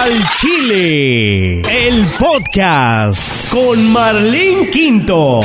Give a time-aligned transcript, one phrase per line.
[0.00, 5.40] al Chile, el podcast con Marlene Quinto.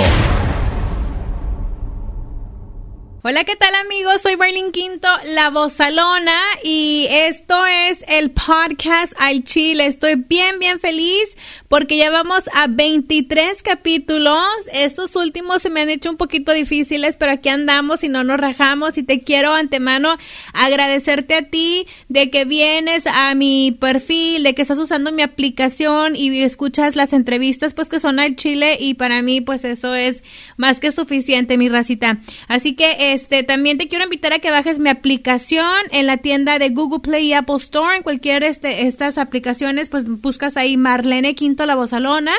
[3.27, 4.21] Hola, ¿qué tal amigos?
[4.21, 9.87] Soy Marlene Quinto, la vozalona, y esto es el podcast al Chile.
[9.87, 11.35] Estoy bien, bien feliz
[11.67, 14.45] porque ya vamos a 23 capítulos.
[14.71, 18.39] Estos últimos se me han hecho un poquito difíciles, pero aquí andamos y no nos
[18.39, 18.95] rajamos.
[18.99, 20.17] Y te quiero antemano
[20.53, 26.15] agradecerte a ti de que vienes a mi perfil, de que estás usando mi aplicación
[26.15, 30.21] y escuchas las entrevistas, pues que son al Chile, y para mí, pues eso es
[30.57, 32.19] más que suficiente, mi racita.
[32.47, 36.59] Así que, este, también te quiero invitar a que bajes mi aplicación en la tienda
[36.59, 37.95] de Google Play y Apple Store.
[37.95, 42.33] En cualquier este, estas aplicaciones, pues buscas ahí Marlene Quinto La Bozalona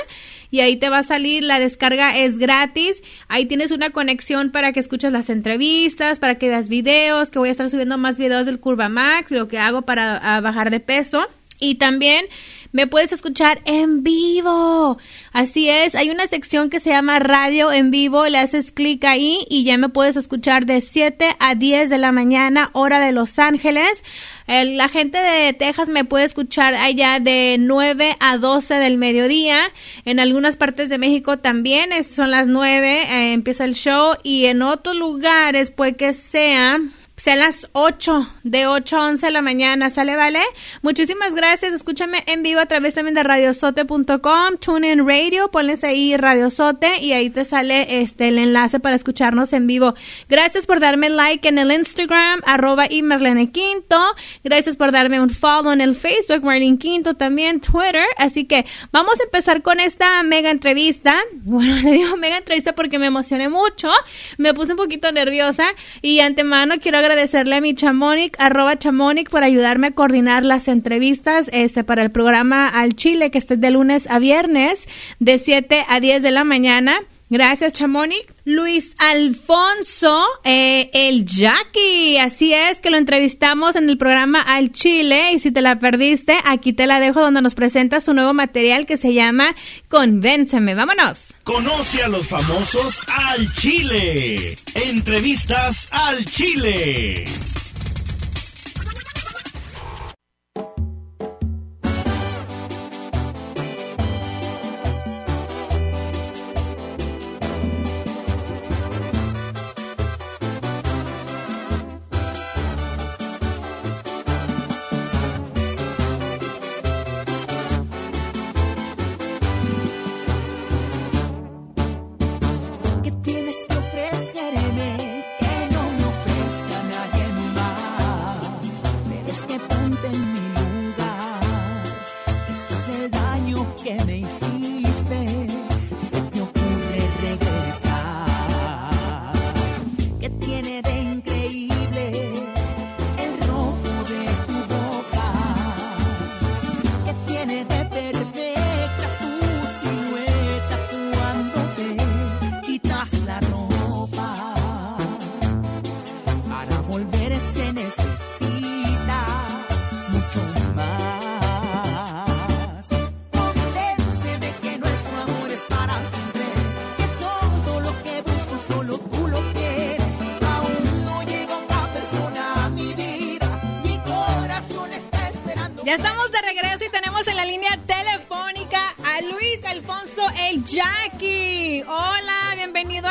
[0.51, 4.73] y ahí te va a salir, la descarga es gratis, ahí tienes una conexión para
[4.73, 8.45] que escuches las entrevistas, para que veas videos, que voy a estar subiendo más videos
[8.45, 11.27] del Curva Max, lo que hago para bajar de peso.
[11.59, 12.27] Y también
[12.77, 14.99] me puedes escuchar en vivo.
[15.33, 19.47] Así es, hay una sección que se llama Radio en vivo, le haces clic ahí
[19.49, 23.39] y ya me puedes escuchar de 7 a 10 de la mañana, hora de Los
[23.39, 24.05] Ángeles.
[24.47, 29.59] la gente de Texas me puede escuchar allá de 9 a 12 del mediodía.
[30.05, 34.61] En algunas partes de México también son las 9, eh, empieza el show y en
[34.61, 36.79] otros lugares puede que sea
[37.17, 40.41] sea las 8, de 8 a 11 de la mañana, ¿sale, vale?
[40.83, 46.99] Muchísimas gracias, escúchame en vivo a través también de radiosote.com, TuneIn Radio, pones ahí Radiosote
[47.01, 49.95] y ahí te sale este el enlace para escucharnos en vivo.
[50.29, 53.99] Gracias por darme like en el Instagram, arroba y Marlene Quinto,
[54.45, 59.19] gracias por darme un follow en el Facebook, Marlene Quinto, también Twitter, así que vamos
[59.21, 63.91] a empezar con esta mega entrevista, bueno, le digo mega entrevista porque me emocioné mucho,
[64.37, 65.65] me puse un poquito nerviosa
[66.03, 71.49] y antemano quiero agradecerle a mi chamonic, arroba chamonic, por ayudarme a coordinar las entrevistas
[71.53, 74.87] este, para el programa Al Chile, que esté de lunes a viernes,
[75.19, 77.01] de 7 a 10 de la mañana.
[77.29, 78.33] Gracias, Chamonic.
[78.45, 82.19] Luis Alfonso, eh, el Jackie.
[82.19, 85.33] Así es, que lo entrevistamos en el programa Al Chile.
[85.33, 88.87] Y si te la perdiste, aquí te la dejo donde nos presenta su nuevo material
[88.87, 89.57] que se llama
[89.89, 90.75] Convénceme.
[90.75, 91.19] Vámonos.
[91.43, 94.57] Conoce a los famosos al Chile.
[94.75, 97.25] Entrevistas al Chile.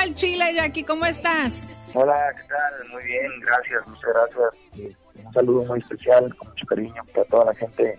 [0.05, 1.51] Al Chile, Jackie, ¿cómo estás?
[1.95, 2.89] Hola, ¿qué tal?
[2.91, 4.95] Muy bien, gracias, muchas gracias.
[5.15, 7.97] Un saludo muy especial, con mucho cariño para toda la gente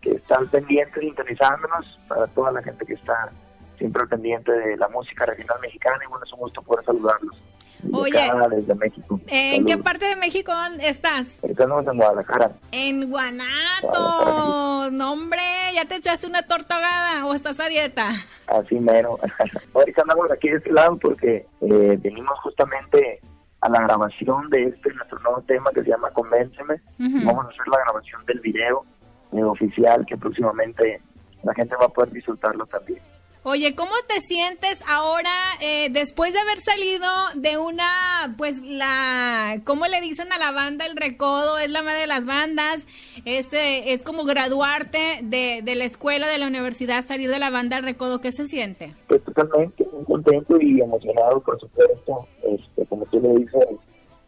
[0.00, 3.32] que está pendiente, sintonizándonos, para toda la gente que está
[3.78, 7.42] siempre pendiente de la música regional mexicana y bueno, es un gusto poder saludarlos.
[7.92, 9.20] Oye, desde México.
[9.26, 11.26] ¿En qué parte de México estás?
[11.42, 12.52] Estamos en Guadalajara.
[12.72, 14.92] En Guanatos.
[14.92, 15.42] No, hombre,
[15.74, 16.78] ¿ya te echaste una torta
[17.24, 18.10] o estás a dieta?
[18.46, 19.18] Así mero.
[19.74, 23.20] Ahorita andamos aquí de este lado porque eh, venimos justamente
[23.60, 26.80] a la grabación de este nuestro nuevo tema que se llama Convénceme.
[26.98, 28.84] Vamos a hacer la grabación del video
[29.32, 31.00] eh, oficial que próximamente
[31.42, 33.00] la gente va a poder disfrutarlo también.
[33.42, 35.30] Oye, ¿cómo te sientes ahora
[35.62, 37.06] eh, después de haber salido
[37.36, 41.58] de una, pues la, ¿cómo le dicen a la banda el recodo?
[41.58, 42.80] Es la madre de las bandas,
[43.24, 47.78] este, es como graduarte de, de la escuela, de la universidad, salir de la banda
[47.78, 48.94] el recodo, ¿qué se siente?
[49.08, 53.66] Pues totalmente, muy contento y emocionado, por supuesto, este, como tú le dices,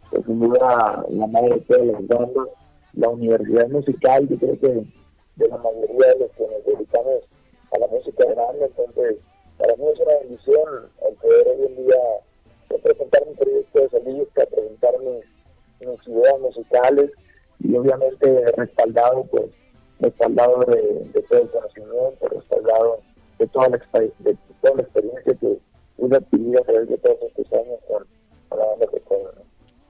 [0.09, 2.03] pues sin duda la madre de las
[2.95, 4.69] la universidad musical, yo creo que
[5.37, 7.32] de la mayoría de los que nos
[7.73, 9.17] a la música grande, entonces
[9.59, 11.97] para mí es una bendición el poder hoy en día
[12.83, 15.25] presentar mi proyecto de solista, presentar mis,
[16.07, 17.11] ideas musicales
[17.61, 19.47] y obviamente respaldado pues
[20.01, 23.01] respaldado de, todo el conocimiento, respaldado
[23.39, 25.59] de toda la, de toda la experiencia que
[25.99, 28.07] uno adquirido a través de todos estos años con,
[28.59, 29.01] la banda de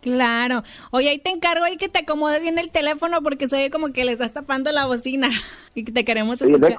[0.02, 0.64] Claro.
[0.90, 3.92] Oye, ahí te encargo ahí que te acomodes bien el teléfono porque se oye como
[3.92, 5.30] que le estás tapando la bocina
[5.76, 6.76] y que te queremos escuchar.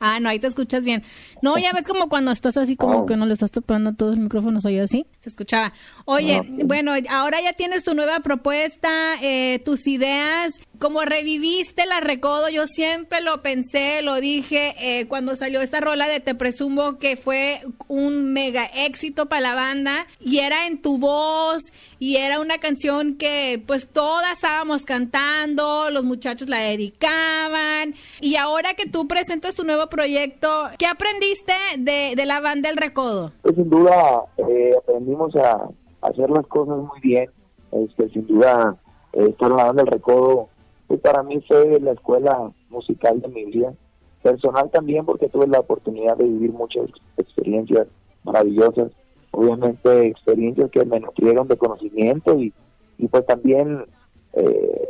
[0.00, 1.02] Ah, no, ahí te escuchas bien.
[1.42, 3.06] No, ya ves como cuando estás así como oh.
[3.06, 5.74] que no le estás tapando todos los micrófonos, oye, así, se escuchaba.
[6.06, 12.48] Oye, bueno, ahora ya tienes tu nueva propuesta, eh, tus ideas como reviviste la Recodo,
[12.48, 17.16] yo siempre lo pensé, lo dije eh, cuando salió esta rola de Te Presumo que
[17.16, 21.62] fue un mega éxito para la banda y era en tu voz
[21.98, 28.74] y era una canción que pues todas estábamos cantando, los muchachos la dedicaban y ahora
[28.74, 33.32] que tú presentas tu nuevo proyecto, ¿qué aprendiste de, de la banda El Recodo?
[33.42, 35.68] Pues sin duda eh, aprendimos a,
[36.02, 37.30] hacer las cosas muy bien,
[37.72, 38.76] este, sin duda
[39.12, 40.48] eh, estar en la banda El Recodo
[40.88, 43.74] y para mí fue la escuela musical de mi vida.
[44.22, 47.86] Personal también porque tuve la oportunidad de vivir muchas experiencias
[48.24, 48.90] maravillosas,
[49.30, 52.52] obviamente experiencias que me nutrieron de conocimiento y,
[52.98, 53.84] y pues también,
[54.32, 54.88] eh,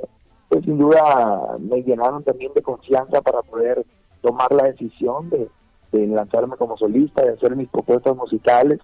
[0.49, 3.85] pues sin duda me llenaron también de confianza para poder
[4.23, 5.49] tomar la decisión de,
[5.93, 8.81] de lanzarme como solista, de hacer mis propuestas musicales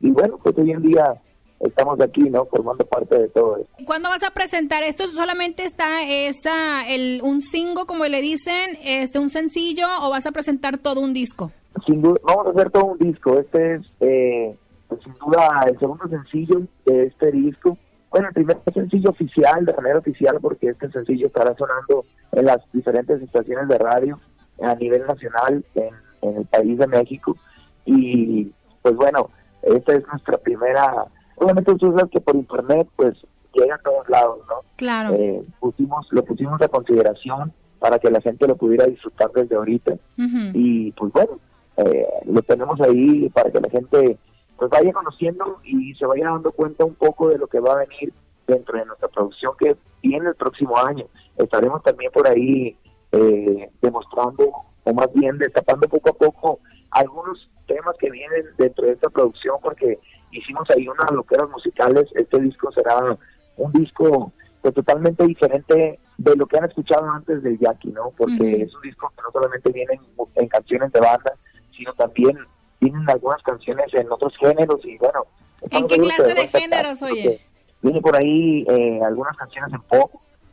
[0.00, 1.20] y bueno, pues hoy en día
[1.60, 2.46] estamos aquí, ¿no?
[2.46, 3.72] Formando parte de todo esto.
[3.84, 5.08] ¿Cuándo vas a presentar esto?
[5.08, 10.32] ¿Solamente está esa, el, un single, como le dicen, este, un sencillo, o vas a
[10.32, 11.52] presentar todo un disco?
[11.86, 13.38] Sin duda, vamos a hacer todo un disco.
[13.38, 14.56] Este es, eh,
[14.88, 17.76] pues, sin duda, el segundo sencillo de este disco.
[18.10, 22.58] Bueno, el primer sencillo oficial, de manera oficial, porque este sencillo estará sonando en las
[22.72, 24.20] diferentes estaciones de radio
[24.62, 25.90] a nivel nacional en,
[26.22, 27.36] en el país de México.
[27.84, 28.50] Y
[28.80, 29.30] pues bueno,
[29.62, 31.06] esta es nuestra primera
[31.36, 33.14] obviamente tú sabes que por internet pues
[33.52, 34.56] llega a todos lados, ¿no?
[34.76, 35.14] Claro.
[35.14, 39.96] Eh, pusimos, lo pusimos a consideración para que la gente lo pudiera disfrutar desde ahorita
[40.54, 41.38] y pues bueno,
[41.76, 44.18] eh, lo tenemos ahí para que la gente
[44.56, 47.84] pues vaya conociendo y se vaya dando cuenta un poco de lo que va a
[47.86, 48.12] venir
[48.46, 51.06] dentro de nuestra producción que viene el próximo año.
[51.36, 52.76] Estaremos también por ahí
[53.12, 54.50] eh, demostrando
[54.84, 56.60] o más bien destapando poco a poco
[56.90, 59.98] algunos temas que vienen dentro de esta producción porque
[60.30, 62.06] hicimos ahí unas loqueras musicales.
[62.14, 63.16] Este disco será
[63.56, 64.32] un disco
[64.62, 68.12] pues, totalmente diferente de lo que han escuchado antes del Jackie, ¿no?
[68.16, 70.00] Porque es un disco que no solamente viene
[70.34, 71.32] en, canciones de banda,
[71.76, 72.38] sino también
[72.80, 75.26] vienen algunas canciones en otros géneros y bueno.
[75.70, 77.40] ¿En qué clase de, géneros, oye?
[77.82, 80.12] Viene por ahí eh, algunas canciones en pop,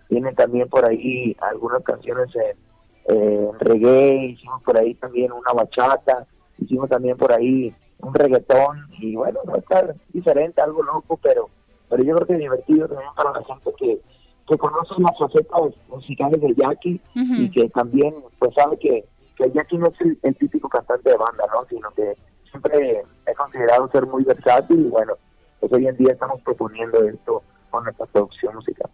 [0.09, 6.25] vienen también por ahí algunas canciones en, en reggae, hicimos por ahí también una bachata,
[6.59, 7.73] hicimos también por ahí
[8.03, 11.49] un reggaetón y bueno, va a estar diferente, algo loco, pero
[11.93, 14.01] pero yo creo que es divertido también para la gente que,
[14.47, 19.05] que conoce las facetas musicales del Jackie y que también pues sabe que,
[19.37, 21.65] que el Jackie no es el, típico cantante de banda, ¿no?
[21.69, 22.15] sino que
[22.49, 25.13] siempre he considerado ser muy versátil y bueno,
[25.59, 28.89] pues hoy en día estamos proponiendo esto con nuestra producción musical.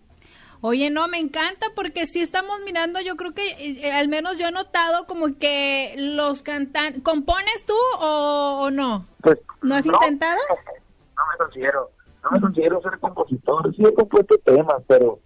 [0.61, 4.47] Oye, no, me encanta porque si estamos mirando, yo creo que eh, al menos yo
[4.47, 9.05] he notado como que los cantantes, ¿compones tú o, no?
[9.21, 10.39] Pues, ¿No has intentado?
[10.49, 11.89] No me considero,
[12.23, 15.19] no me considero ser compositor, sí he compuesto temas, pero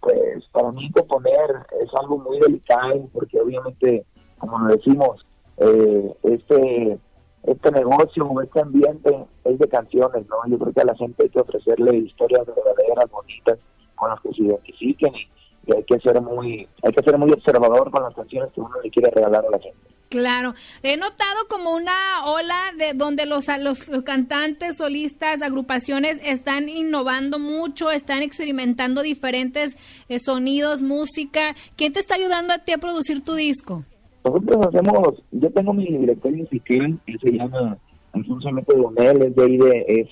[0.00, 4.06] pues para mí componer es algo muy delicado porque obviamente,
[4.38, 5.26] como lo decimos,
[5.58, 6.98] eh, este
[7.44, 10.36] este negocio, este ambiente es de canciones, ¿no?
[10.48, 13.58] Yo creo que a la gente hay que ofrecerle historias verdaderas, bonitas,
[13.98, 15.28] con las que se identifiquen y,
[15.70, 18.90] hay que ser muy hay que ser muy observador con las canciones que uno le
[18.90, 19.76] quiere regalar a la gente.
[20.08, 27.38] Claro, he notado como una ola de donde los, los, cantantes, solistas, agrupaciones están innovando
[27.38, 29.76] mucho, están experimentando diferentes
[30.08, 31.54] eh, sonidos, música.
[31.76, 33.84] ¿Quién te está ayudando a ti a producir tu disco?
[34.24, 37.76] Nosotros hacemos, yo tengo mi director musical, que se llama
[38.14, 40.08] Alfonso Mete Donel, es de ahí de, es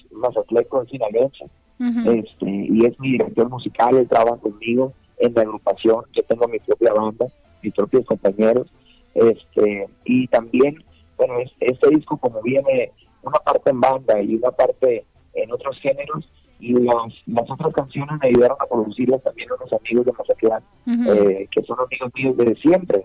[1.78, 6.59] Este, y es mi director musical, él trabaja conmigo en la agrupación, yo tengo mi
[6.61, 7.26] propia banda,
[7.62, 8.66] mis propios compañeros,
[9.14, 10.83] este, y también,
[11.16, 12.92] bueno, este disco como viene
[13.23, 15.04] una parte en banda y una parte
[15.35, 16.26] en otros géneros,
[16.59, 21.47] y las, las otras canciones me ayudaron a producirlas también unos amigos de Mazatlán, eh,
[21.50, 23.02] que son amigos míos desde siempre,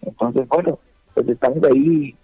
[0.00, 0.78] Entonces, bueno,
[1.12, 2.14] pues estamos ahí,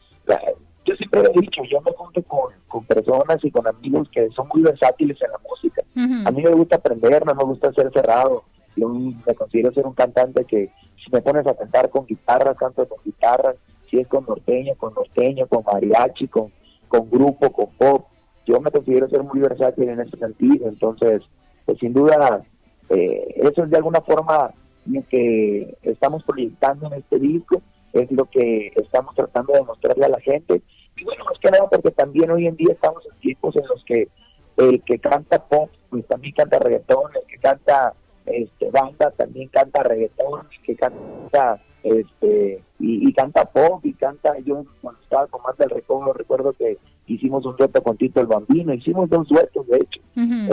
[0.85, 4.49] yo siempre he dicho, yo me junto con, con personas y con amigos que son
[4.53, 5.83] muy versátiles en la música.
[6.27, 8.45] A mí me gusta aprender, no me gusta ser cerrado.
[8.77, 10.71] yo me considero ser un cantante que
[11.05, 13.55] si me pones a cantar con guitarra, canto con guitarra,
[13.91, 16.53] si es con norteño, con norteño, con mariachi, con,
[16.89, 18.07] con grupo, con pop,
[18.47, 21.23] yo me considero ser muy versátil en ese sentido, entonces,
[21.67, 22.43] pues sin duda,
[22.89, 24.53] eh, eso es de alguna forma
[24.87, 30.11] lo que estamos proyectando en este disco, es lo que estamos tratando de mostrarle a
[30.11, 30.63] la gente,
[30.97, 33.85] y bueno, más que nada porque también hoy en día estamos en tiempos en los
[33.85, 34.09] que
[34.57, 37.95] el que canta pop, pues también canta reggaetón, el que canta
[38.27, 44.65] este banda también canta reggaetón, el que canta este y, canta pop y canta yo
[44.83, 48.75] cuando estaba con más del recuerdo recuerdo que hicimos un dueto con Tito el Bambino
[48.75, 50.01] hicimos dos duetos de hecho.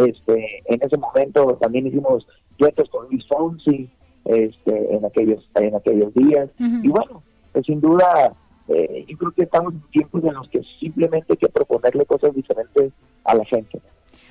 [0.08, 2.26] Este en ese momento también hicimos
[2.58, 3.90] duetos con Luis Fonsi
[4.28, 8.34] este en aquellos en aquellos días y bueno pues sin duda
[8.68, 12.34] eh, yo creo que estamos en tiempos en los que simplemente hay que proponerle cosas
[12.36, 12.92] diferentes
[13.24, 13.80] a la gente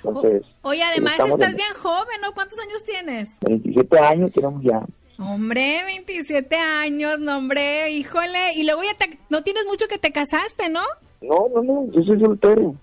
[0.04, 4.84] entonces oye además estás bien joven no cuántos años tienes 27 años tenemos ya
[5.18, 8.52] Hombre, 27 años, no hombre, híjole.
[8.54, 10.82] Y luego ya te, no tienes mucho que te casaste, ¿no?
[11.22, 12.74] No, no, no, yo soy soltero.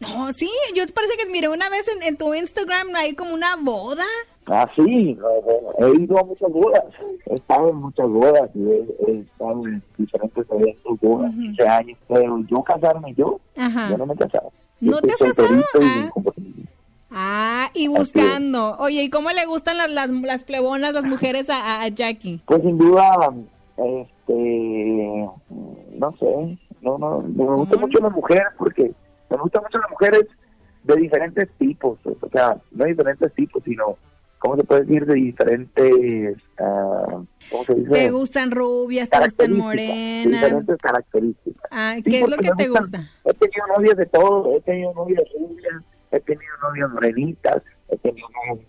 [0.00, 4.04] No, sí, yo parece que miré una vez en, tu Instagram hay como una boda.
[4.50, 5.18] Ah, sí,
[5.78, 6.84] he ido a muchas bodas,
[7.26, 12.38] he estado en muchas bodas y he, estado en diferentes eventos, bodas, uh años, pero
[12.46, 14.50] yo casarme yo, yo no me he casado.
[14.80, 15.62] ¿No te has casado?
[15.80, 16.10] Ah.
[17.10, 18.76] Ah, y buscando.
[18.78, 22.40] Oye, ¿y cómo le gustan las, las, las plebonas, las mujeres a, a, Jackie?
[22.46, 23.32] Pues sin duda,
[23.76, 25.28] este,
[25.98, 28.92] no sé, no, no, me gustan mucho las mujeres porque
[29.30, 30.26] me gustan mucho las mujeres
[30.84, 33.96] de diferentes tipos, o sea, no diferentes tipos, sino,
[34.38, 35.06] ¿cómo se puede decir?
[35.06, 37.90] De diferentes, uh, ¿cómo se dice?
[37.90, 40.40] Te gustan rubias, te gustan morenas.
[40.42, 41.70] Diferentes características.
[41.70, 43.10] Ah, ¿qué es lo que te gusta?
[43.24, 48.28] He tenido novias de todo, he tenido novias rubias, he tenido novias morenitas, he tenido
[48.46, 48.68] novias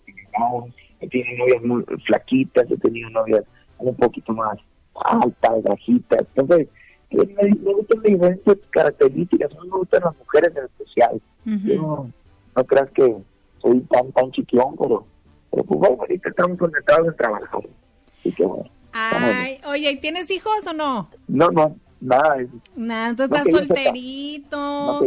[1.00, 3.44] he tenido novias muy flaquitas, he tenido novias
[3.78, 4.58] un poquito más
[4.94, 6.26] altas, bajitas.
[6.34, 6.68] Entonces,
[7.10, 11.20] me, me gustan diferentes características, me gustan las mujeres en especial.
[11.44, 13.16] no, creas que
[13.62, 15.06] soy tan tan chiquión, pero,
[15.50, 17.64] pero pues ahorita estamos conectados en trabajo.
[18.18, 18.70] Así que bueno.
[18.92, 21.10] Ay, oye, ¿tienes hijos o no?
[21.28, 22.38] No, no, nada.
[22.74, 24.56] Nada, tú estás solterito.
[24.56, 25.00] No,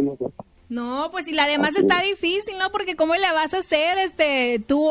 [0.70, 2.72] no, pues y la demás está difícil, ¿no?
[2.72, 4.90] Porque cómo le vas a hacer, este, tú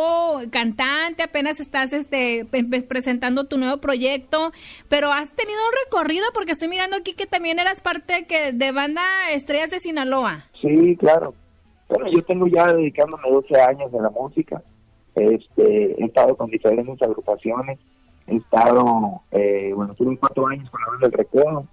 [0.51, 2.47] cantante, apenas estás, este,
[2.87, 4.53] presentando tu nuevo proyecto,
[4.89, 8.71] pero has tenido un recorrido porque estoy mirando aquí que también eras parte que, de
[8.71, 10.45] banda Estrellas de Sinaloa.
[10.61, 11.35] Sí, claro.
[11.89, 14.63] Bueno, yo tengo ya dedicándome 12 años en la música.
[15.15, 17.79] Este, he estado con diferentes agrupaciones.
[18.27, 21.67] He estado, eh, bueno, tuve cuatro años con la banda del Recuerdo.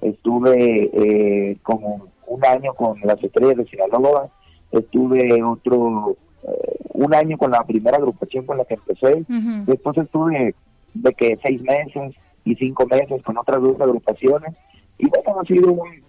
[0.00, 4.28] Estuve eh, como un año con las estrellas de Sinaloa,
[4.70, 9.24] estuve otro, eh, un año con la primera agrupación con la que empecé,
[9.66, 10.54] después estuve
[10.94, 14.54] de que seis meses y cinco meses con otras dos agrupaciones,
[14.98, 16.02] y bueno, ha sido un,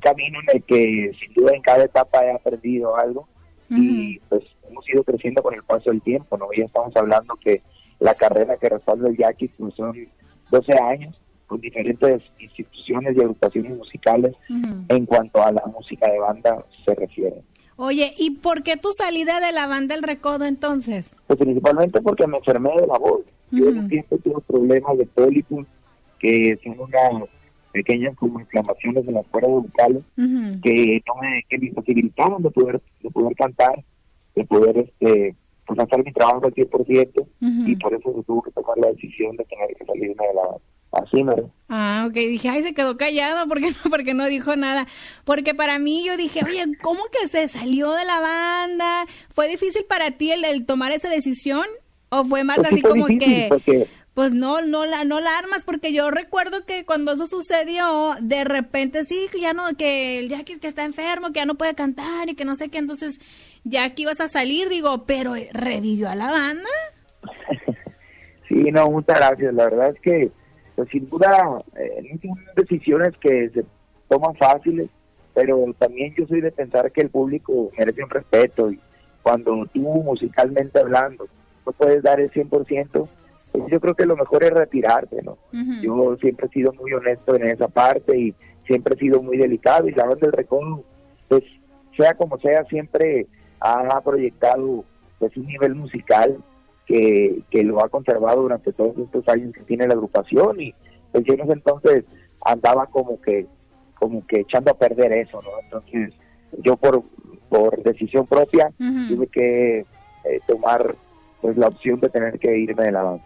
[0.00, 3.26] camino en el que sin duda en cada etapa he aprendido algo,
[3.70, 6.46] y pues hemos ido creciendo con el paso del tiempo, ¿no?
[6.56, 7.62] Ya estamos hablando que
[7.98, 9.94] la carrera que respalda el Jackie pues son
[10.50, 14.36] 12 años, con diferentes instituciones y agrupaciones musicales
[14.88, 17.42] en cuanto a la música de banda se refiere.
[17.76, 21.06] Oye, ¿y por qué tu salida de la banda El Recodo entonces?
[21.26, 23.22] Pues principalmente porque me enfermé de la voz.
[23.50, 25.66] Yo en un tiempo tuve problemas de pólipos,
[26.18, 27.28] que son unas
[27.72, 30.02] pequeñas como inflamaciones en las cuerdas vocales,
[30.62, 33.82] que no me, que me de poder, de poder cantar,
[34.34, 35.34] de poder este
[35.66, 39.36] pues hacer mi trabajo al 100%, y por eso se tuvo que tomar la decisión
[39.36, 40.56] de tener que salirme de la.
[40.92, 41.24] Así
[41.68, 42.14] Ah, ok.
[42.14, 44.88] Dije, ay, se quedó callado porque no, porque no dijo nada.
[45.24, 49.06] Porque para mí yo dije, oye, ¿cómo que se salió de la banda?
[49.32, 51.64] ¿Fue difícil para ti el, tomar esa decisión?
[52.08, 53.48] ¿O fue más pues así como que,
[54.14, 55.64] pues no, no la, no la armas?
[55.64, 60.28] Porque yo recuerdo que cuando eso sucedió, de repente sí, que ya no, que el
[60.28, 63.20] Jackie que está enfermo, que ya no puede cantar y que no sé qué, entonces
[63.64, 66.68] ya que ibas a salir, digo, pero ¿revivió a la banda?
[68.48, 69.54] sí, no, muchas gracias.
[69.54, 70.30] La verdad es que
[70.80, 73.64] pues, sin duda eh, son decisiones que se
[74.08, 74.88] toman fáciles,
[75.34, 78.80] pero también yo soy de pensar que el público merece un respeto y
[79.22, 81.26] cuando tú musicalmente hablando
[81.66, 83.08] no puedes dar el 100%,
[83.52, 85.38] pues yo creo que lo mejor es retirarte, ¿no?
[85.82, 88.34] Yo siempre he sido muy honesto en esa parte y
[88.66, 90.82] siempre he sido muy delicado y la banda del recono,
[91.28, 91.42] pues
[91.96, 93.26] sea como sea, siempre
[93.60, 94.84] ha proyectado
[95.18, 96.38] pues un nivel musical
[96.86, 100.74] que, lo ha conservado durante todos estos años que tiene la agrupación y
[101.12, 102.04] pues yo en ese entonces
[102.44, 103.46] andaba como que
[103.94, 105.50] como que echando a perder eso, ¿no?
[105.62, 106.14] Entonces
[106.62, 107.02] yo por,
[107.48, 109.80] por decisión propia tuve que
[110.24, 110.96] eh, tomar
[111.42, 113.24] pues la opción de tener que irme de la banda.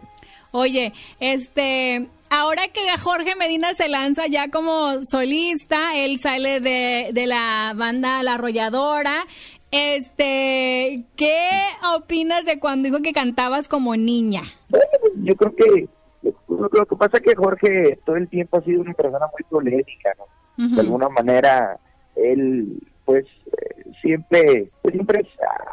[0.57, 7.27] Oye, este, ahora que Jorge Medina se lanza ya como solista, él sale de, de
[7.27, 9.25] la banda La Arrolladora.
[9.73, 11.49] Este, ¿qué
[11.97, 14.43] opinas de cuando dijo que cantabas como niña?
[14.69, 14.87] Bueno,
[15.25, 15.89] yo creo que
[16.49, 20.13] lo, que pasa es que Jorge todo el tiempo ha sido una persona muy polémica,
[20.17, 20.77] ¿no?
[20.77, 21.81] De alguna manera,
[22.15, 25.27] él pues eh, siempre siempre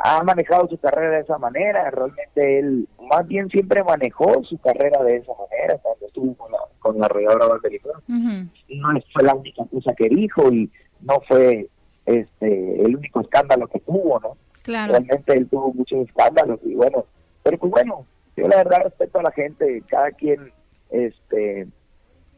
[0.03, 5.03] ha manejado su carrera de esa manera realmente él más bien siempre manejó su carrera
[5.03, 9.93] de esa manera cuando estuvo con la, con la arrolladora no fue la única cosa
[9.95, 10.69] que dijo y
[11.01, 11.67] no fue
[12.05, 14.93] este el único escándalo que tuvo no claro.
[14.93, 17.05] realmente él tuvo muchos escándalos y bueno
[17.43, 20.51] pero pues bueno yo la verdad respeto a la gente cada quien
[20.89, 21.67] este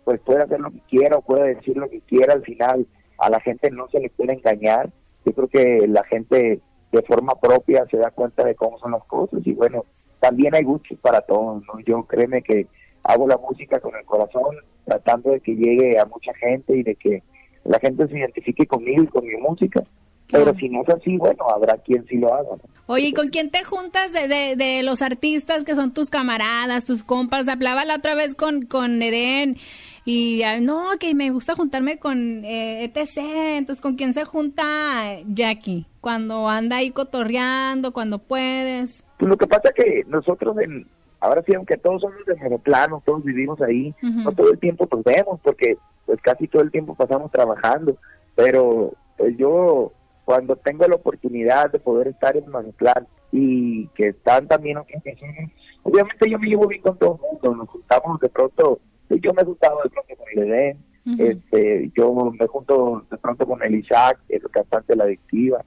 [0.03, 2.85] pues puede hacer lo que quiera o puede decir lo que quiera al final
[3.17, 4.91] a la gente no se le puede engañar.
[5.25, 9.03] Yo creo que la gente de forma propia se da cuenta de cómo son las
[9.05, 9.85] cosas y bueno,
[10.19, 11.79] también hay gustos para todos, ¿no?
[11.85, 12.67] Yo créeme que
[13.03, 14.55] hago la música con el corazón,
[14.85, 17.23] tratando de que llegue a mucha gente y de que
[17.65, 19.83] la gente se identifique conmigo y con mi música.
[20.33, 22.49] Pero si no es así, bueno, habrá quien sí lo haga.
[22.87, 26.83] Oye, ¿y con quién te juntas de, de, de, los artistas que son tus camaradas,
[26.83, 27.47] tus compas?
[27.47, 29.57] Hablaba la otra vez con, con Eden
[30.05, 33.17] y no, que me gusta juntarme con eh, ETC,
[33.57, 34.63] entonces ¿con quién se junta
[35.27, 35.85] Jackie?
[36.01, 39.03] Cuando anda ahí cotorreando, cuando puedes.
[39.17, 40.87] Pues lo que pasa es que nosotros en,
[41.21, 45.03] ahora sí, aunque todos somos de aeroplano, todos vivimos ahí, no todo el tiempo nos
[45.03, 47.95] vemos porque pues casi todo el tiempo pasamos trabajando,
[48.35, 49.93] pero pues yo
[50.25, 55.51] cuando tengo la oportunidad de poder estar en Mazatlán y que están también otras personas,
[55.83, 59.41] obviamente yo me llevo bien con todo el mundo, nos juntamos de pronto yo me
[59.41, 60.77] he juntado de pronto con el Edén,
[61.19, 65.63] este, yo me junto de pronto con el Isaac, el cantante de la adictiva,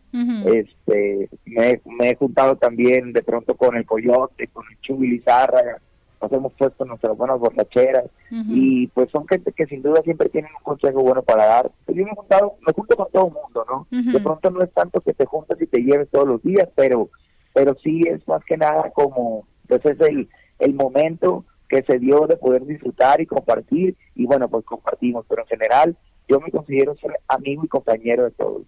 [0.47, 5.81] este, me, he juntado también de pronto con el Coyote, con el Chuy Lizárraga,
[6.21, 10.51] nos hemos puesto nuestras buenas borracheras y pues son gente que sin duda siempre tienen
[10.57, 11.71] un consejo bueno para dar.
[11.89, 14.13] Yo me he juntado, me junto con todo el mundo, ¿no?
[14.13, 17.11] De pronto no es tanto que te juntas y te lleves todos los días, pero
[17.53, 22.27] pero sí es más que nada como, pues es el, el momento que se dio
[22.27, 25.97] de poder disfrutar y compartir y bueno, pues compartimos, pero en general
[26.29, 28.63] yo me considero ser amigo y compañero de todos.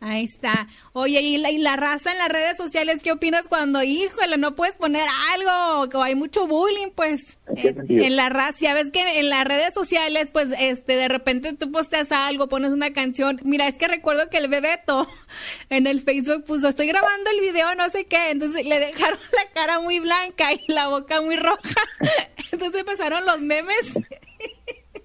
[0.00, 0.68] Ahí está.
[0.92, 4.54] Oye, ¿y la, ¿y la, raza en las redes sociales qué opinas cuando, híjole, no
[4.54, 7.36] puedes poner algo, o hay mucho bullying, pues?
[7.56, 11.72] ¿En, la raza, ya ves que en las redes sociales, pues, este, de repente tú
[11.72, 13.40] posteas algo, pones una canción.
[13.42, 15.08] Mira, es que recuerdo que el Bebeto
[15.68, 18.30] en el Facebook puso, estoy grabando el video, no sé qué.
[18.30, 21.58] Entonces le dejaron la cara muy blanca y la boca muy roja.
[22.52, 23.82] Entonces empezaron los memes.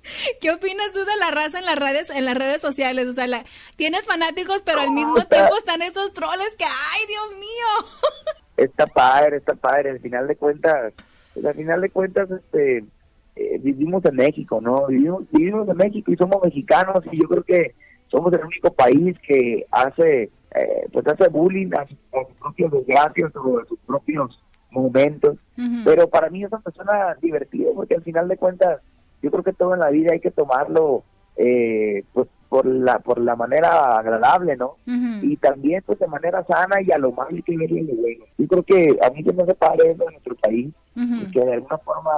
[0.42, 3.08] ¿Qué opinas tú de la raza en las redes, en las redes sociales?
[3.08, 7.40] O sea, la, tienes fanáticos, pero al mismo tiempo están esos troles que, ¡ay, Dios
[7.40, 8.04] mío!
[8.58, 9.90] Está padre, está padre.
[9.90, 10.94] Al final de cuentas,
[11.34, 12.84] pues, al final de cuentas, este,
[13.36, 14.86] eh, vivimos en México, ¿no?
[14.86, 17.74] Vivimos, vivimos en México y somos mexicanos y yo creo que
[18.10, 21.98] somos el único país que hace, eh, pues hace bullying a, sus,
[22.40, 24.40] propios desgracias o a sus propios
[24.70, 25.38] momentos.
[25.84, 28.82] Pero para mí eso me suena divertido porque al final de cuentas
[29.24, 31.04] yo creo que todo en la vida hay que tomarlo
[31.38, 34.76] eh, pues por la por la manera agradable, ¿no?
[34.86, 38.26] Y también pues de manera sana y a lo más hay que verle lo bueno.
[38.38, 41.40] Yo creo que a mí que no se pare eso en nuestro país, y que
[41.40, 42.12] de alguna forma,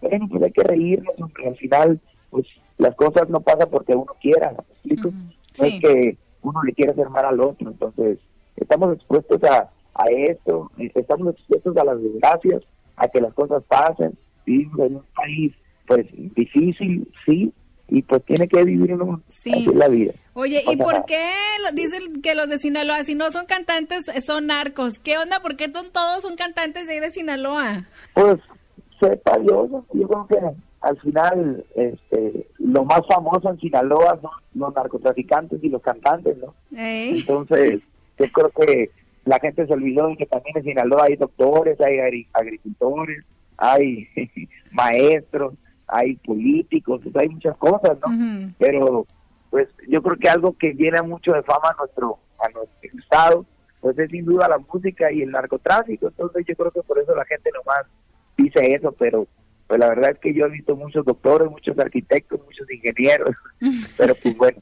[0.00, 2.46] bueno, pues hay que reírnos, aunque al final pues
[2.78, 5.10] las cosas no pasan porque uno quiera, ¿me explico?
[5.58, 8.18] No es que uno le quiera hacer mal al otro, entonces
[8.56, 12.62] estamos expuestos a, a esto, estamos expuestos a las desgracias,
[12.96, 15.54] a que las cosas pasen, vivimos en un país
[15.86, 17.52] pues difícil, sí,
[17.88, 19.66] y pues tiene que vivir uno sí.
[19.74, 20.12] la vida.
[20.34, 21.32] Oye, ¿y por qué
[21.74, 24.98] dicen que los de Sinaloa, si no son cantantes, son narcos?
[24.98, 25.40] ¿Qué onda?
[25.40, 27.86] ¿Por qué son todos son cantantes de ahí de Sinaloa?
[28.14, 28.36] Pues,
[29.00, 30.38] sepa Dios, yo creo que
[30.80, 36.54] al final este, lo más famoso en Sinaloa son los narcotraficantes y los cantantes, ¿no?
[36.72, 37.80] Entonces,
[38.18, 38.90] yo creo que
[39.24, 43.24] la gente se olvidó de que también en Sinaloa hay doctores, hay agricultores,
[43.56, 44.08] hay
[44.70, 45.54] maestros,
[45.86, 48.52] hay políticos, hay muchas cosas, ¿no?
[48.58, 49.06] Pero
[49.50, 53.46] pues yo creo que algo que llena mucho de fama a nuestro, a nuestro estado,
[53.80, 57.14] pues es sin duda la música y el narcotráfico, entonces yo creo que por eso
[57.14, 57.86] la gente nomás
[58.36, 59.26] dice eso, pero
[59.66, 63.30] pues la verdad es que yo he visto muchos doctores, muchos arquitectos, muchos ingenieros,
[63.96, 64.58] pero pues bueno,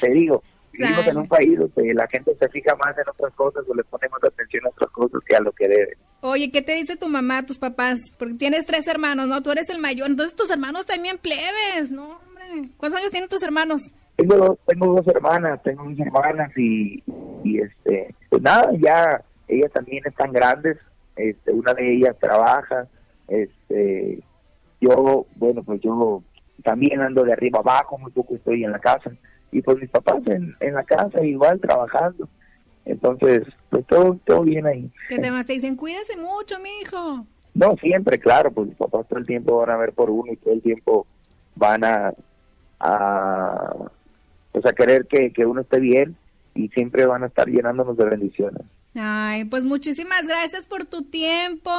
[0.00, 0.42] te digo,
[0.80, 3.84] vivimos en un país donde la gente se fija más en otras cosas o le
[3.84, 5.96] pone más atención a otras cosas que a lo que debe.
[6.22, 7.98] Oye, ¿qué te dice tu mamá, tus papás?
[8.18, 9.42] Porque tienes tres hermanos, ¿no?
[9.42, 12.18] Tú eres el mayor, entonces tus hermanos también plebes, ¿no?
[12.26, 13.82] Hombre, ¿cuántos años tienen tus hermanos?
[14.16, 17.02] Tengo dos, tengo dos hermanas, tengo dos hermanas y,
[17.44, 20.78] y este, pues nada, ya ellas también están grandes,
[21.16, 22.86] este, una de ellas trabaja,
[23.28, 24.20] este,
[24.80, 26.22] yo, bueno, pues yo
[26.62, 29.10] también ando de arriba abajo, muy poco estoy en la casa,
[29.52, 32.28] y pues mis papás en, en la casa igual trabajando,
[32.84, 34.90] entonces, pues todo, todo bien ahí.
[35.08, 37.26] Que te dicen, cuídese mucho, mi hijo.
[37.54, 40.36] No, siempre, claro, pues mis papás todo el tiempo van a ver por uno y
[40.36, 41.06] todo el tiempo
[41.56, 42.12] van a,
[42.78, 43.74] a
[44.52, 46.16] pues a querer que, que uno esté bien
[46.54, 48.62] y siempre van a estar llenándonos de bendiciones.
[48.94, 51.70] Ay, pues muchísimas gracias por tu tiempo.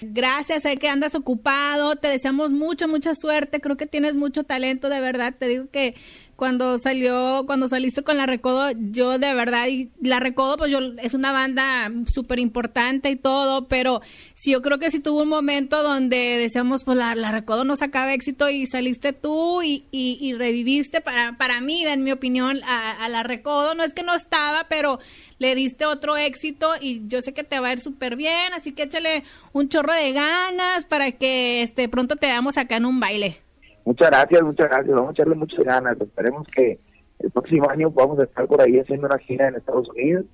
[0.00, 1.96] Gracias, sé que andas ocupado.
[1.96, 3.60] Te deseamos mucha, mucha suerte.
[3.60, 5.34] Creo que tienes mucho talento, de verdad.
[5.38, 5.94] Te digo que
[6.36, 10.78] cuando salió, cuando saliste con La Recodo, yo de verdad, y La Recodo, pues yo,
[11.02, 14.02] es una banda súper importante y todo, pero
[14.34, 17.76] sí, yo creo que sí tuvo un momento donde decíamos, pues La, la Recodo no
[17.76, 23.08] sacaba éxito y saliste tú y, y, reviviste para, para mí, en mi opinión, a,
[23.08, 23.74] La Recodo.
[23.74, 24.98] No es que no estaba, pero
[25.38, 28.72] le diste otro éxito y yo sé que te va a ir súper bien, así
[28.72, 33.00] que échale un chorro de ganas para que este pronto te damos acá en un
[33.00, 33.43] baile.
[33.84, 34.94] Muchas gracias, muchas gracias.
[34.94, 36.00] Vamos a echarle muchas ganas.
[36.00, 36.78] Esperemos que
[37.18, 40.24] el próximo año vamos a estar por ahí haciendo una gira en Estados Unidos,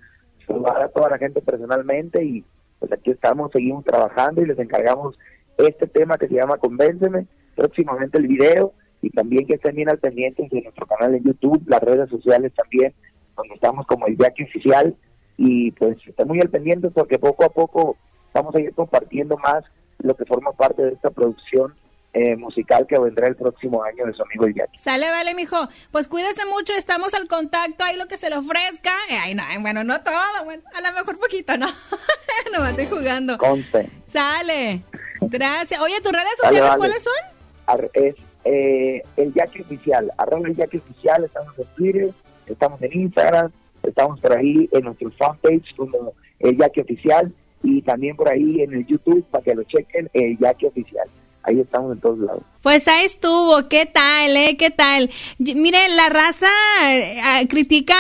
[0.47, 2.45] saludar a toda la gente personalmente y
[2.79, 5.19] pues aquí estamos, seguimos trabajando y les encargamos
[5.59, 9.99] este tema que se llama Convénceme, próximamente el video y también que estén bien al
[9.99, 12.95] pendiente de nuestro canal en YouTube, las redes sociales también,
[13.37, 14.95] donde estamos como el Jackie Oficial
[15.37, 17.97] y pues estén muy al pendiente porque poco a poco
[18.33, 19.65] vamos a ir compartiendo más
[19.99, 21.75] lo que forma parte de esta producción
[22.13, 24.79] eh, musical que vendrá el próximo año de su amigo el Jackie.
[24.79, 25.69] Sale, vale, mijo.
[25.93, 28.91] Pues cuídese mucho, estamos al contacto, ahí lo que se le ofrezca.
[29.09, 31.67] Eh, ay, no, bueno, no todo, bueno, a lo mejor poquito, ¿no?
[32.53, 33.39] no me estoy jugando.
[33.39, 33.89] Conte.
[34.13, 34.83] Sale.
[35.21, 35.81] Gracias.
[35.81, 37.15] Oye, ¿tus redes sociales cuáles son?
[37.95, 42.11] es eh, el Jackie Oficial, arroba el Jackie Oficial, estamos en Twitter,
[42.47, 43.53] estamos en Instagram,
[43.85, 48.73] estamos por ahí en nuestro fanpage como el Jackie Oficial y también por ahí en
[48.73, 51.09] el YouTube para que lo chequen, el Jackie Oficial
[51.43, 52.43] ahí estamos en todos lados.
[52.63, 54.59] Pues ahí estuvo, ¿qué tal, eh?
[54.59, 55.11] ¿Qué tal?
[55.39, 56.51] Miren, la raza
[56.91, 57.97] eh, critica,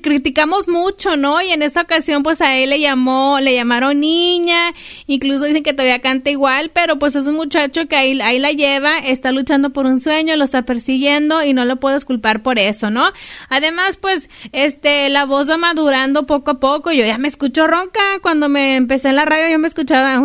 [0.00, 1.42] criticamos mucho, ¿no?
[1.42, 4.72] Y en esta ocasión, pues a él le llamó, le llamaron niña,
[5.06, 8.52] incluso dicen que todavía canta igual, pero pues es un muchacho que ahí, ahí la
[8.52, 12.58] lleva, está luchando por un sueño, lo está persiguiendo y no lo puedes culpar por
[12.58, 13.12] eso, ¿no?
[13.50, 18.00] Además, pues, este, la voz va madurando poco a poco, yo ya me escucho ronca,
[18.22, 20.18] cuando me empecé en la radio yo me escuchaba,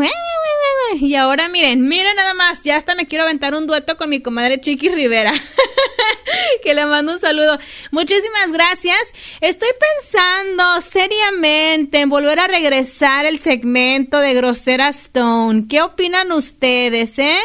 [0.99, 4.21] y ahora miren, miren nada más, ya hasta me quiero aventar un dueto con mi
[4.21, 5.33] comadre Chiqui Rivera.
[6.63, 7.57] que le mando un saludo.
[7.91, 8.97] Muchísimas gracias.
[9.41, 9.69] Estoy
[10.01, 15.65] pensando seriamente en volver a regresar el segmento de Grosera Stone.
[15.69, 17.39] ¿Qué opinan ustedes, eh?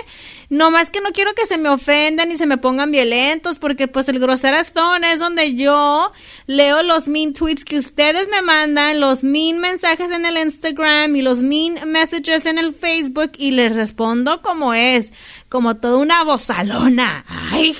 [0.54, 3.88] No más que no quiero que se me ofendan y se me pongan violentos, porque
[3.88, 6.12] pues el Grosera Stone es donde yo
[6.46, 11.22] leo los mean tweets que ustedes me mandan, los mean mensajes en el Instagram y
[11.22, 15.12] los mean messages en el Facebook y les respondo como es,
[15.48, 17.24] como toda una bozalona.
[17.26, 17.76] ¡Ay!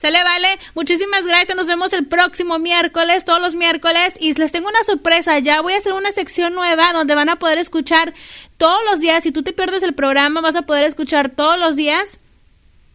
[0.00, 0.48] Se le vale.
[0.74, 1.56] Muchísimas gracias.
[1.56, 4.14] Nos vemos el próximo miércoles, todos los miércoles.
[4.20, 5.38] Y les tengo una sorpresa.
[5.38, 8.14] Ya voy a hacer una sección nueva donde van a poder escuchar
[8.56, 9.24] todos los días.
[9.24, 12.20] Si tú te pierdes el programa, vas a poder escuchar todos los días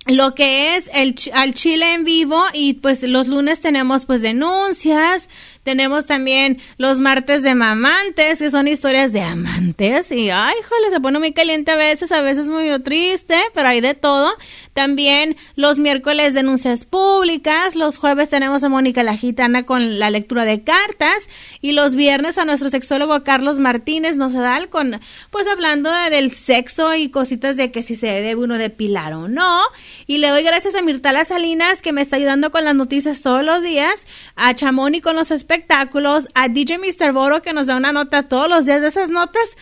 [0.08, 5.30] lo que es el al Chile en vivo y pues los lunes tenemos pues denuncias,
[5.64, 10.12] tenemos también los martes de mamantes, que son historias de amantes.
[10.12, 13.80] Y, ay, jole, se pone muy caliente a veces, a veces muy triste, pero hay
[13.80, 14.34] de todo.
[14.74, 17.78] También los miércoles denuncias públicas.
[17.78, 21.30] Los jueves tenemos a Mónica la Gitana con la lectura de cartas.
[21.62, 25.00] Y los viernes a nuestro sexólogo Carlos Martínez nos da con,
[25.32, 29.62] pues hablando del sexo y cositas de que si se debe uno depilar o no.
[30.08, 33.44] Y le doy gracias a Mirtala Salinas que me está ayudando con las noticias todos
[33.44, 34.08] los días.
[34.36, 37.12] A Chamoni con los espectáculos, a DJ Mr.
[37.14, 39.58] Boro que nos da una nota todos los días de esas notas.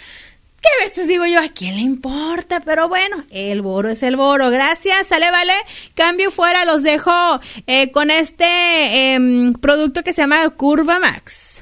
[0.61, 1.39] ¿Qué veces digo yo?
[1.39, 2.59] ¿A quién le importa?
[2.59, 4.51] Pero bueno, el boro es el boro.
[4.51, 5.53] Gracias, sale, vale.
[5.95, 7.11] Cambio fuera, los dejo
[7.65, 11.60] eh, con este em, producto que se llama Curva Max.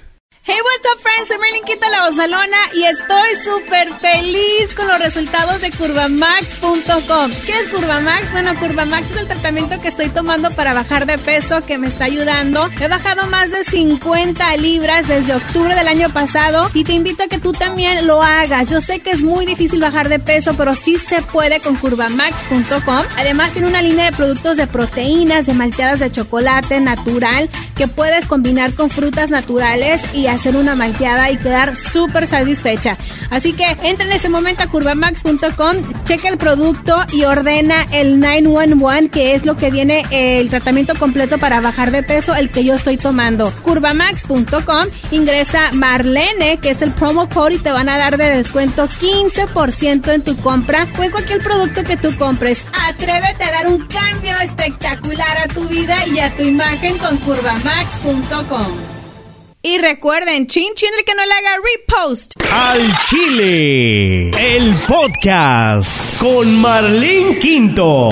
[0.49, 1.27] Hey, what's up, friends?
[1.27, 7.31] Soy Merlin Quita la Bozalona y estoy súper feliz con los resultados de CurvaMax.com.
[7.45, 8.31] ¿Qué es CurvaMax?
[8.31, 12.05] Bueno, CurvaMax es el tratamiento que estoy tomando para bajar de peso que me está
[12.05, 12.67] ayudando.
[12.81, 17.27] He bajado más de 50 libras desde octubre del año pasado y te invito a
[17.27, 18.71] que tú también lo hagas.
[18.71, 23.03] Yo sé que es muy difícil bajar de peso, pero sí se puede con CurvaMax.com.
[23.17, 28.25] Además, tiene una línea de productos de proteínas, de malteadas de chocolate natural que puedes
[28.25, 32.97] combinar con frutas naturales y así hacer una malteada y quedar súper satisfecha.
[33.30, 39.10] Así que entra en ese momento a curvamax.com, checa el producto y ordena el 911,
[39.10, 42.75] que es lo que viene el tratamiento completo para bajar de peso, el que yo
[42.75, 43.52] estoy tomando.
[43.63, 48.88] curvamax.com, ingresa Marlene, que es el promo code y te van a dar de descuento
[48.88, 52.63] 15% en tu compra o en cualquier producto que tú compres.
[52.88, 58.88] Atrévete a dar un cambio espectacular a tu vida y a tu imagen con curvamax.com.
[59.71, 62.32] Y recuerden, chin chin el que no le haga repost.
[62.51, 68.10] Al Chile, el podcast con Marlene Quinto.